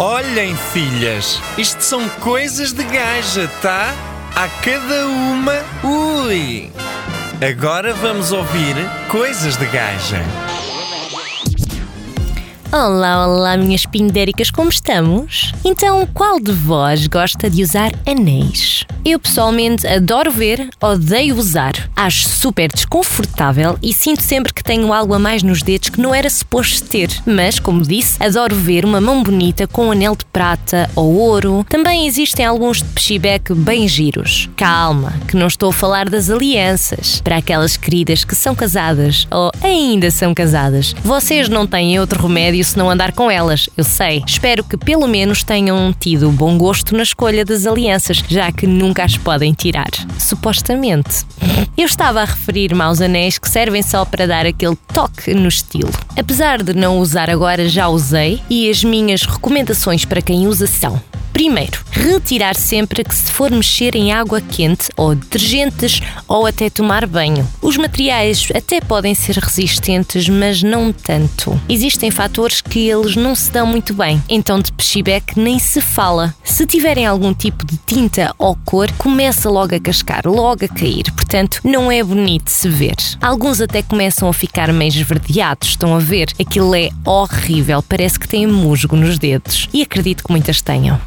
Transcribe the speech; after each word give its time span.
Olhem, 0.00 0.54
filhas, 0.54 1.42
isto 1.58 1.82
são 1.82 2.08
coisas 2.20 2.72
de 2.72 2.84
gaja, 2.84 3.48
tá? 3.60 3.92
A 4.32 4.46
cada 4.62 5.08
uma, 5.08 5.54
ui! 5.82 6.70
Agora 7.42 7.92
vamos 7.94 8.30
ouvir 8.30 8.76
coisas 9.10 9.56
de 9.56 9.66
gaja. 9.66 10.22
Olá, 12.70 13.26
olá, 13.26 13.56
minhas 13.56 13.86
pindéricas, 13.86 14.52
como 14.52 14.70
estamos? 14.70 15.52
Então, 15.64 16.06
qual 16.14 16.38
de 16.38 16.52
vós 16.52 17.08
gosta 17.08 17.50
de 17.50 17.64
usar 17.64 17.90
anéis? 18.06 18.84
Eu 19.10 19.18
pessoalmente 19.18 19.86
adoro 19.86 20.30
ver, 20.30 20.68
odeio 20.78 21.34
usar. 21.34 21.72
Acho 21.96 22.28
super 22.28 22.70
desconfortável 22.70 23.78
e 23.82 23.90
sinto 23.90 24.22
sempre 24.22 24.52
que 24.52 24.62
tenho 24.62 24.92
algo 24.92 25.14
a 25.14 25.18
mais 25.18 25.42
nos 25.42 25.62
dedos 25.62 25.88
que 25.88 25.98
não 25.98 26.14
era 26.14 26.28
suposto 26.28 26.86
ter. 26.86 27.08
Mas, 27.24 27.58
como 27.58 27.80
disse, 27.80 28.22
adoro 28.22 28.54
ver 28.54 28.84
uma 28.84 29.00
mão 29.00 29.22
bonita 29.22 29.66
com 29.66 29.86
um 29.86 29.92
anel 29.92 30.14
de 30.14 30.26
prata 30.26 30.90
ou 30.94 31.14
ouro. 31.14 31.64
Também 31.70 32.06
existem 32.06 32.44
alguns 32.44 32.82
de 32.82 32.84
peixebeck 32.90 33.54
bem 33.54 33.88
giros. 33.88 34.50
Calma, 34.54 35.14
que 35.26 35.38
não 35.38 35.46
estou 35.46 35.70
a 35.70 35.72
falar 35.72 36.10
das 36.10 36.28
alianças. 36.28 37.22
Para 37.22 37.38
aquelas 37.38 37.78
queridas 37.78 38.24
que 38.24 38.34
são 38.34 38.54
casadas 38.54 39.26
ou 39.30 39.50
ainda 39.62 40.10
são 40.10 40.34
casadas. 40.34 40.94
Vocês 41.02 41.48
não 41.48 41.66
têm 41.66 41.98
outro 41.98 42.24
remédio 42.24 42.62
se 42.62 42.76
não 42.76 42.90
andar 42.90 43.12
com 43.12 43.30
elas, 43.30 43.70
eu 43.74 43.84
sei. 43.84 44.22
Espero 44.26 44.62
que 44.62 44.76
pelo 44.76 45.08
menos 45.08 45.42
tenham 45.42 45.94
tido 45.98 46.30
bom 46.30 46.58
gosto 46.58 46.94
na 46.94 47.02
escolha 47.02 47.42
das 47.42 47.66
alianças, 47.66 48.22
já 48.28 48.52
que 48.52 48.66
nunca 48.66 48.97
as 49.00 49.16
podem 49.16 49.52
tirar. 49.52 49.90
Supostamente. 50.18 51.24
Eu 51.76 51.86
estava 51.86 52.20
a 52.20 52.24
referir-me 52.24 52.82
aos 52.82 53.00
anéis 53.00 53.38
que 53.38 53.48
servem 53.48 53.82
só 53.82 54.04
para 54.04 54.26
dar 54.26 54.46
aquele 54.46 54.76
toque 54.92 55.34
no 55.34 55.48
estilo. 55.48 55.90
Apesar 56.18 56.62
de 56.62 56.74
não 56.74 56.98
usar 56.98 57.30
agora, 57.30 57.68
já 57.68 57.88
usei 57.88 58.40
e 58.50 58.68
as 58.68 58.82
minhas 58.82 59.22
recomendações 59.22 60.04
para 60.04 60.22
quem 60.22 60.46
usa 60.46 60.66
são 60.66 61.00
Primeiro, 61.38 61.84
retirar 61.92 62.56
sempre 62.56 63.04
que 63.04 63.14
se 63.14 63.30
for 63.30 63.48
mexer 63.52 63.94
em 63.94 64.12
água 64.12 64.40
quente 64.40 64.88
ou 64.96 65.14
detergentes 65.14 66.00
ou 66.26 66.46
até 66.46 66.68
tomar 66.68 67.06
banho. 67.06 67.48
Os 67.62 67.76
materiais 67.76 68.48
até 68.52 68.80
podem 68.80 69.14
ser 69.14 69.36
resistentes, 69.36 70.28
mas 70.28 70.64
não 70.64 70.92
tanto. 70.92 71.60
Existem 71.68 72.10
fatores 72.10 72.60
que 72.60 72.88
eles 72.88 73.14
não 73.14 73.36
se 73.36 73.52
dão 73.52 73.68
muito 73.68 73.94
bem, 73.94 74.20
então 74.28 74.58
de 74.58 74.72
peixebeck 74.72 75.38
nem 75.38 75.60
se 75.60 75.80
fala. 75.80 76.34
Se 76.42 76.66
tiverem 76.66 77.06
algum 77.06 77.32
tipo 77.32 77.64
de 77.64 77.76
tinta 77.86 78.34
ou 78.36 78.58
cor, 78.64 78.90
começa 78.98 79.48
logo 79.48 79.76
a 79.76 79.80
cascar, 79.80 80.26
logo 80.26 80.64
a 80.64 80.68
cair, 80.68 81.04
portanto 81.12 81.60
não 81.62 81.90
é 81.90 82.02
bonito 82.02 82.48
se 82.48 82.68
ver. 82.68 82.96
Alguns 83.20 83.60
até 83.60 83.80
começam 83.80 84.28
a 84.28 84.32
ficar 84.32 84.72
meio 84.72 84.88
esverdeados, 84.88 85.68
estão 85.68 85.94
a 85.94 86.00
ver? 86.00 86.32
Aquilo 86.40 86.74
é 86.74 86.90
horrível, 87.04 87.80
parece 87.80 88.18
que 88.18 88.26
tem 88.26 88.44
musgo 88.44 88.96
nos 88.96 89.20
dedos. 89.20 89.68
E 89.72 89.82
acredito 89.82 90.24
que 90.24 90.32
muitas 90.32 90.60
tenham. 90.60 91.00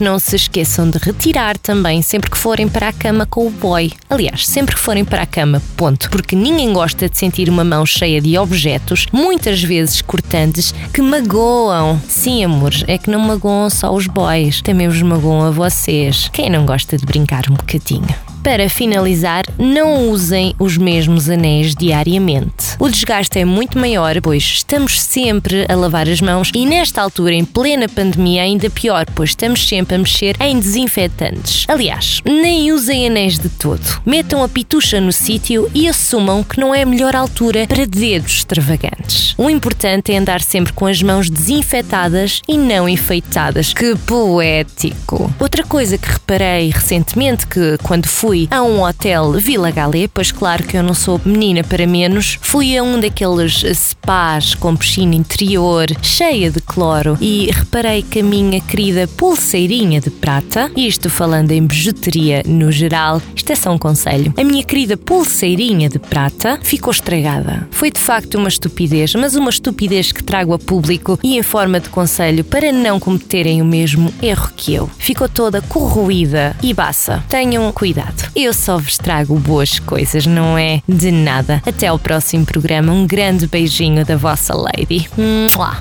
Não 0.00 0.18
se 0.18 0.34
esqueçam 0.34 0.90
de 0.90 0.98
retirar 0.98 1.56
também 1.56 2.02
sempre 2.02 2.28
que 2.28 2.36
forem 2.36 2.68
para 2.68 2.88
a 2.88 2.92
cama 2.92 3.24
com 3.24 3.46
o 3.46 3.50
boy. 3.50 3.92
Aliás, 4.10 4.44
sempre 4.44 4.74
que 4.74 4.80
forem 4.80 5.04
para 5.04 5.22
a 5.22 5.26
cama, 5.26 5.62
ponto. 5.76 6.10
Porque 6.10 6.34
ninguém 6.34 6.72
gosta 6.72 7.08
de 7.08 7.16
sentir 7.16 7.48
uma 7.48 7.62
mão 7.62 7.86
cheia 7.86 8.20
de 8.20 8.36
objetos, 8.36 9.06
muitas 9.12 9.62
vezes 9.62 10.02
cortantes, 10.02 10.74
que 10.92 11.00
magoam. 11.00 12.00
Sim, 12.08 12.44
amores, 12.44 12.82
é 12.88 12.98
que 12.98 13.10
não 13.10 13.20
magoam 13.20 13.70
só 13.70 13.94
os 13.94 14.08
boys, 14.08 14.60
também 14.60 14.88
os 14.88 15.00
magoam 15.00 15.46
a 15.46 15.50
vocês. 15.52 16.28
Quem 16.32 16.50
não 16.50 16.66
gosta 16.66 16.96
de 16.96 17.06
brincar 17.06 17.44
um 17.48 17.54
bocadinho? 17.54 18.29
Para 18.42 18.70
finalizar, 18.70 19.44
não 19.58 20.08
usem 20.08 20.54
os 20.58 20.78
mesmos 20.78 21.28
anéis 21.28 21.74
diariamente. 21.74 22.74
O 22.78 22.88
desgaste 22.88 23.38
é 23.38 23.44
muito 23.44 23.78
maior, 23.78 24.18
pois 24.22 24.42
estamos 24.42 24.98
sempre 25.00 25.66
a 25.68 25.74
lavar 25.74 26.08
as 26.08 26.22
mãos 26.22 26.50
e 26.54 26.64
nesta 26.64 27.02
altura, 27.02 27.34
em 27.34 27.44
plena 27.44 27.86
pandemia, 27.86 28.42
ainda 28.42 28.70
pior, 28.70 29.04
pois 29.14 29.30
estamos 29.30 29.68
sempre 29.68 29.94
a 29.94 29.98
mexer 29.98 30.36
em 30.40 30.58
desinfetantes. 30.58 31.66
Aliás, 31.68 32.22
nem 32.24 32.72
usem 32.72 33.06
anéis 33.06 33.38
de 33.38 33.50
todo. 33.50 34.00
Metam 34.06 34.42
a 34.42 34.48
pitucha 34.48 35.00
no 35.02 35.12
sítio 35.12 35.70
e 35.74 35.86
assumam 35.86 36.42
que 36.42 36.58
não 36.58 36.74
é 36.74 36.82
a 36.82 36.86
melhor 36.86 37.14
altura 37.14 37.66
para 37.66 37.86
dedos 37.86 38.36
extravagantes. 38.36 39.34
O 39.36 39.50
importante 39.50 40.12
é 40.12 40.16
andar 40.16 40.40
sempre 40.40 40.72
com 40.72 40.86
as 40.86 41.02
mãos 41.02 41.28
desinfetadas 41.28 42.40
e 42.48 42.56
não 42.56 42.88
enfeitadas. 42.88 43.74
Que 43.74 43.94
poético! 44.06 45.30
Outra 45.38 45.62
coisa 45.62 45.98
que 45.98 46.08
reparei 46.10 46.70
recentemente 46.70 47.46
que 47.46 47.76
quando 47.82 48.06
fui 48.06 48.29
fui 48.30 48.46
a 48.48 48.62
um 48.62 48.84
hotel 48.84 49.32
Vila 49.32 49.72
Galé, 49.72 50.06
pois 50.06 50.30
claro 50.30 50.62
que 50.62 50.76
eu 50.76 50.84
não 50.84 50.94
sou 50.94 51.20
menina 51.24 51.64
para 51.64 51.84
menos, 51.84 52.38
fui 52.40 52.78
a 52.78 52.82
um 52.82 53.00
daqueles 53.00 53.64
spas 53.74 54.54
com 54.54 54.76
piscina 54.76 55.16
interior, 55.16 55.88
cheia 56.00 56.48
de 56.48 56.60
cloro, 56.60 57.18
e 57.20 57.50
reparei 57.50 58.02
que 58.02 58.20
a 58.20 58.22
minha 58.22 58.60
querida 58.60 59.08
pulseirinha 59.08 60.00
de 60.00 60.10
prata, 60.10 60.70
isto 60.76 61.10
falando 61.10 61.50
em 61.50 61.66
bijuteria 61.66 62.44
no 62.46 62.70
geral, 62.70 63.20
isto 63.34 63.50
é 63.50 63.56
só 63.56 63.72
um 63.72 63.78
conselho, 63.78 64.32
a 64.36 64.44
minha 64.44 64.62
querida 64.62 64.96
pulseirinha 64.96 65.88
de 65.88 65.98
prata 65.98 66.60
ficou 66.62 66.92
estragada. 66.92 67.66
Foi 67.72 67.90
de 67.90 67.98
facto 67.98 68.36
uma 68.36 68.48
estupidez, 68.48 69.12
mas 69.16 69.34
uma 69.34 69.50
estupidez 69.50 70.12
que 70.12 70.22
trago 70.22 70.54
a 70.54 70.58
público 70.58 71.18
e 71.20 71.36
em 71.36 71.42
forma 71.42 71.80
de 71.80 71.88
conselho 71.88 72.44
para 72.44 72.70
não 72.70 73.00
cometerem 73.00 73.60
o 73.60 73.64
mesmo 73.64 74.14
erro 74.22 74.52
que 74.56 74.72
eu. 74.72 74.88
Ficou 74.98 75.28
toda 75.28 75.60
corroída 75.60 76.54
e 76.62 76.72
baça. 76.72 77.24
Tenham 77.28 77.72
cuidado. 77.72 78.19
Eu 78.34 78.52
só 78.52 78.78
vos 78.78 78.96
trago 78.96 79.34
boas 79.36 79.78
coisas, 79.78 80.26
não 80.26 80.56
é? 80.56 80.82
De 80.88 81.10
nada. 81.10 81.62
Até 81.66 81.86
ao 81.88 81.98
próximo 81.98 82.44
programa. 82.44 82.92
Um 82.92 83.06
grande 83.06 83.46
beijinho 83.46 84.04
da 84.04 84.16
vossa 84.16 84.54
Lady. 84.54 85.08
Mua. 85.16 85.78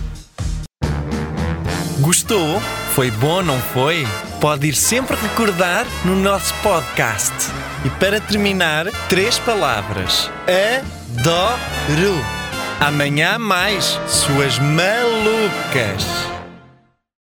Gostou? 1.99 2.61
Foi 2.93 3.11
bom, 3.11 3.41
não 3.41 3.59
foi? 3.59 4.07
Pode 4.41 4.67
ir 4.67 4.75
sempre 4.75 5.15
recordar 5.17 5.85
no 6.05 6.15
nosso 6.15 6.53
podcast. 6.55 7.33
E 7.85 7.89
para 7.91 8.19
terminar, 8.19 8.87
três 9.07 9.37
palavras: 9.39 10.29
adoro. 10.47 12.15
Amanhã 12.79 13.37
mais, 13.37 13.99
suas 14.07 14.57
malucas. 14.59 16.38